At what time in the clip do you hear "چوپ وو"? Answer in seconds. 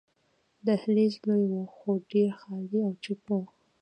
3.03-3.39